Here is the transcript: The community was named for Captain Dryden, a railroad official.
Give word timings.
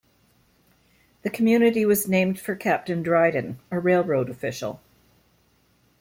The 1.21 1.29
community 1.29 1.85
was 1.85 2.07
named 2.07 2.39
for 2.39 2.55
Captain 2.55 3.03
Dryden, 3.03 3.59
a 3.69 3.79
railroad 3.79 4.31
official. 4.31 4.81